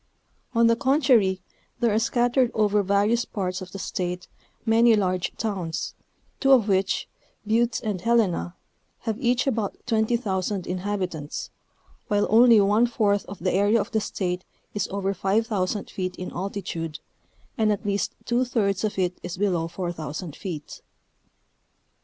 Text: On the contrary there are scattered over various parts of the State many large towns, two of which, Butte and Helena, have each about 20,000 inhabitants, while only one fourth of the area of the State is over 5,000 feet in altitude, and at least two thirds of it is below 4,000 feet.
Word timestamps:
On 0.55 0.65
the 0.65 0.75
contrary 0.75 1.43
there 1.79 1.93
are 1.93 1.99
scattered 1.99 2.49
over 2.55 2.81
various 2.81 3.23
parts 3.23 3.61
of 3.61 3.71
the 3.71 3.77
State 3.77 4.27
many 4.65 4.95
large 4.95 5.31
towns, 5.37 5.93
two 6.39 6.51
of 6.53 6.67
which, 6.67 7.07
Butte 7.45 7.79
and 7.83 8.01
Helena, 8.01 8.55
have 9.01 9.19
each 9.21 9.45
about 9.45 9.77
20,000 9.85 10.65
inhabitants, 10.65 11.51
while 12.07 12.25
only 12.31 12.59
one 12.59 12.87
fourth 12.87 13.27
of 13.27 13.37
the 13.37 13.51
area 13.53 13.79
of 13.79 13.91
the 13.91 14.01
State 14.01 14.43
is 14.73 14.87
over 14.87 15.13
5,000 15.13 15.91
feet 15.91 16.15
in 16.15 16.31
altitude, 16.31 16.97
and 17.55 17.71
at 17.71 17.85
least 17.85 18.15
two 18.25 18.43
thirds 18.43 18.83
of 18.83 18.97
it 18.97 19.19
is 19.21 19.37
below 19.37 19.67
4,000 19.67 20.35
feet. 20.35 20.81